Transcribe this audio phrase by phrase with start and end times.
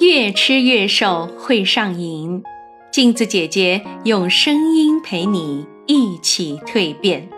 [0.00, 2.42] 越吃越瘦会上瘾，
[2.90, 7.28] 镜子姐姐用声音陪你一起蜕变。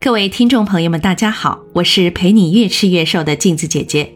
[0.00, 4.10] 各位听众朋友们，大家好，我是陪你越吃越瘦的镜子姐姐。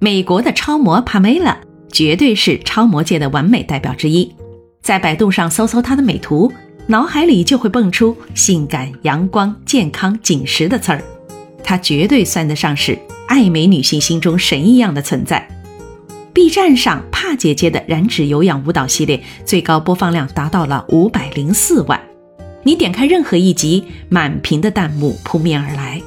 [0.00, 1.60] 美国的超模帕梅拉
[1.92, 4.34] 绝对是超模界的完美代表之一，
[4.80, 6.50] 在百度上搜搜她的美图。
[6.86, 11.02] 脑海里就会蹦出性感、阳光、健康、紧实的词儿，
[11.62, 15.48] 她绝对算得上是爱美女性心中神一样的存在。
[16.34, 21.98] B 站上帕姐姐的燃脂有氧舞蹈系列最高播放量达到了五百零四万，
[22.64, 26.02] 你点开任何一集，满屏的弹幕扑面而来，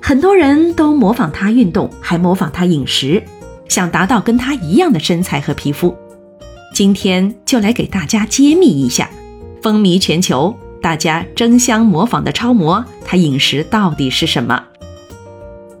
[0.00, 3.20] 很多人都模仿她运动，还模仿她饮食，
[3.68, 5.96] 想达到跟她一样的身材和皮肤。
[6.72, 9.10] 今天就来给大家揭秘一下。
[9.66, 14.62] 风靡全球，大家争相模仿的超模，她饮食到底是什么？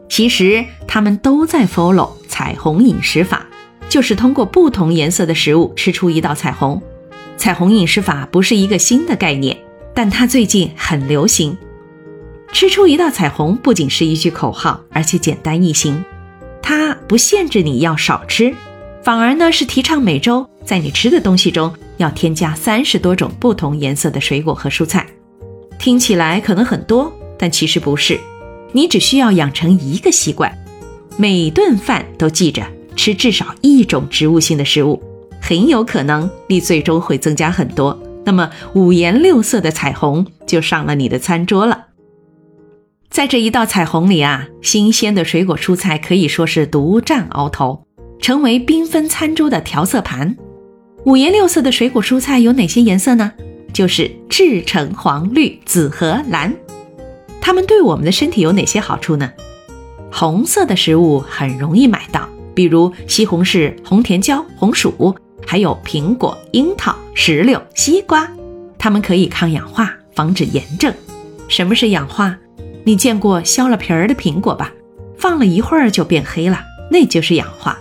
[0.08, 3.46] 其实他们都在 follow 彩虹饮食法，
[3.88, 6.82] 就是通过不同颜色的食物吃出一道彩虹。
[7.36, 9.56] 彩虹饮食法不是一个新的概念，
[9.94, 11.56] 但它最近很流行。
[12.50, 16.04] 吃出一道彩虹不仅是一句口号，而且简单易行。
[16.60, 18.52] 它不限制你要少吃，
[19.04, 21.72] 反而呢是提倡每周在你吃的东西中。
[21.96, 25.06] 要添加三十多种不同颜色的水果和蔬菜，
[25.78, 28.18] 听起来可能很多，但其实不是。
[28.72, 30.52] 你只需要养成一个习惯，
[31.16, 32.62] 每顿饭都记着
[32.94, 35.02] 吃至少一种植物性的食物，
[35.40, 37.98] 很有可能你最终会增加很多。
[38.24, 41.86] 那么五颜六色的彩虹就上了你的餐桌了。
[43.08, 47.86] 在这一道彩虹里啊，新鲜的水果蔬菜可以说是独占鳌头，
[48.20, 50.36] 成为缤纷餐桌的调色盘。
[51.06, 53.32] 五颜六色的水果蔬菜有哪些颜色呢？
[53.72, 56.52] 就是赤橙黄绿紫和蓝。
[57.40, 59.30] 它们对我们的身体有哪些好处呢？
[60.10, 65.14] 红色的食物很容易买到，比如西红柿、红甜椒、红薯，
[65.46, 68.28] 还有苹果、樱桃、石榴、西瓜。
[68.76, 70.92] 它们可以抗氧化，防止炎症。
[71.46, 72.36] 什么是氧化？
[72.82, 74.72] 你见过削了皮儿的苹果吧？
[75.16, 77.78] 放了一会儿就变黑了，那就是氧化。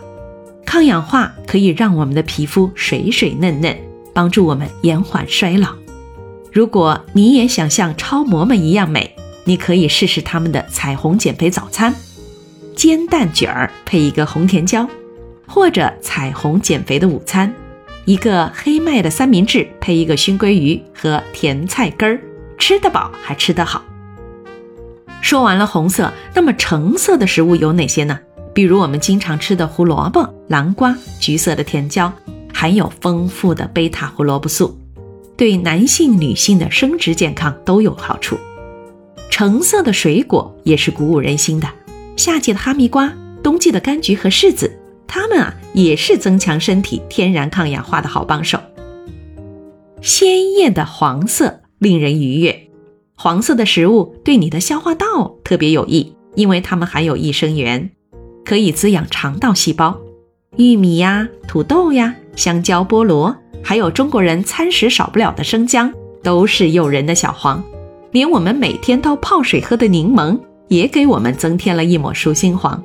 [0.76, 3.74] 抗氧化可以让我们的皮肤水水嫩嫩，
[4.14, 5.70] 帮助我们延缓衰老。
[6.52, 9.16] 如果你也想像超模们一样美，
[9.46, 11.96] 你可以试试他们的彩虹减肥早餐：
[12.76, 14.86] 煎蛋卷儿配一个红甜椒，
[15.48, 17.54] 或者彩虹减肥的午餐，
[18.04, 22.20] 一个黑麦的三明治配一个熏鲑鱼和甜菜根儿，
[22.58, 23.82] 吃得饱还吃得好。
[25.22, 28.20] 说完了红色，那么橙色的食物有哪些呢？
[28.54, 32.12] 比如我们经常吃的胡萝卜、南瓜、橘色的甜椒，
[32.54, 34.78] 含有丰富的贝塔胡萝卜素，
[35.36, 38.38] 对男性、女性的生殖健康都有好处。
[39.30, 41.68] 橙色的水果也是鼓舞人心的，
[42.16, 43.14] 夏季的哈密瓜、
[43.44, 48.60] 冬季的柑橘和柿子，它们啊也是增强身体天然抗氧化的好帮手。
[50.02, 52.70] 鲜艳的黄色令人愉悦，
[53.16, 57.90] 黄色的食物对你的消化道特别有益，因为它们含有益生元。
[58.46, 60.00] 可以滋养肠道细胞，
[60.58, 65.92] 玉米呀、土豆呀、香蕉、菠萝，还有中国人餐食少不了的生姜，
[66.24, 67.62] 都是诱人的小黄。
[68.12, 70.40] 连我们每天都泡水喝的柠檬，
[70.70, 72.82] 也给我们增添了一抹舒心黄。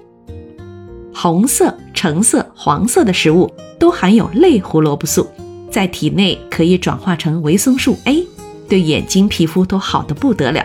[1.14, 3.48] 红色、橙色、黄色的食物
[3.78, 5.28] 都含有类胡萝卜素，
[5.70, 8.26] 在体内可以转化成维生素 A，
[8.68, 10.64] 对眼睛、皮肤都好的不得了，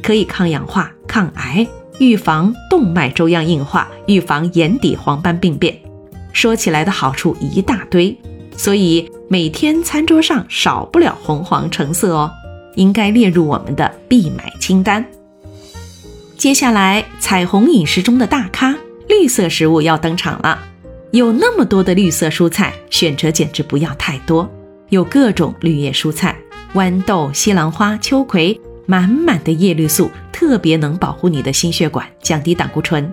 [0.00, 1.66] 可以抗氧化、抗癌。
[1.98, 5.80] 预防动脉粥样硬化，预防眼底黄斑病变，
[6.36, 8.14] 说起来的好处一大堆，
[8.58, 12.30] 所以每天餐桌上少不了红黄橙色哦，
[12.74, 15.02] 应该列入我们的必买清单。
[16.36, 18.76] 接下来，彩虹饮食中的大咖
[19.08, 20.58] 绿色食物要登场了，
[21.10, 24.46] 有那么多的绿色蔬菜，选择简直不要太多，
[24.90, 26.36] 有各种绿叶蔬菜，
[26.74, 28.60] 豌豆、西兰花、秋葵。
[28.88, 33.12] 满满的叶绿素特别能保护你的心血管，降低胆固醇。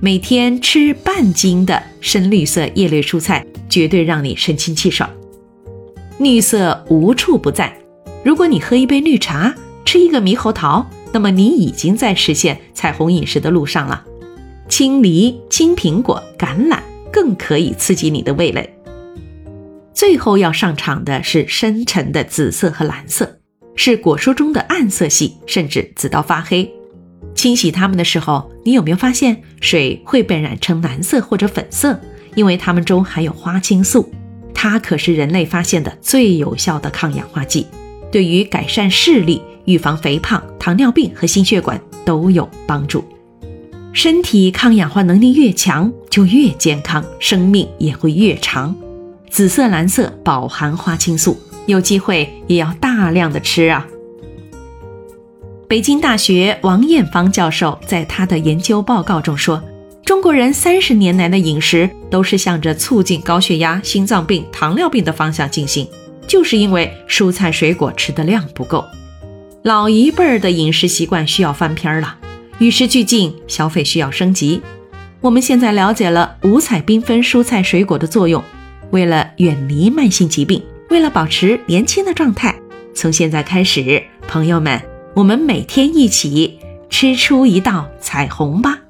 [0.00, 5.10] 每天吃半斤的深绿色叶类蔬菜，绝对让你神清气爽。
[6.20, 7.76] 绿色无处不在。
[8.24, 9.52] 如果你喝一杯绿茶，
[9.84, 14.04] 吃一个猕猴桃，那么你已经在实现彩虹饮食的路上了。
[14.68, 16.78] 青梨、青苹果、橄榄
[17.12, 18.72] 更可以刺激你的味蕾。
[19.92, 23.40] 最后要上场的是深沉的紫色和蓝色。
[23.74, 26.72] 是果蔬中的暗色系，甚至紫到发黑。
[27.34, 32.00] 清洗它们的时候，你有没有发现水会被染成蓝色或者粉色？
[32.34, 34.12] 因为它们中含有花青素，
[34.54, 37.66] 它可是人类发现的最有效的抗氧化剂，
[38.12, 43.04] 对于改善视力、预防肥胖、糖尿病和心血管都有帮助。
[43.92, 48.76] 身体抗氧化能力越强，就越健康，生命也会越长。
[49.30, 51.36] 紫色、蓝色饱含花青素，
[51.66, 53.86] 有机会也要大量的吃啊。
[55.68, 59.62] 北京大学王艳芳教授在他的研究报告中说，
[60.02, 65.86] 中国人三十年来的饮食都是向着促进高血压、心脏病、糖尿病的方向进行，
[66.26, 68.82] 就是因为蔬菜水果吃的量不够。
[69.62, 72.16] 老一辈儿的饮食习惯需要翻篇了，
[72.60, 74.62] 与时俱进，消费需要升级。
[75.20, 78.42] 我们现在了解了五彩缤纷蔬菜水果的作用，
[78.90, 82.58] 为了远离慢性疾病，为了保持年轻的状态，
[82.94, 84.80] 从现在开始，朋友们。
[85.14, 86.58] 我们每天一起
[86.90, 88.87] 吃出一道彩虹吧。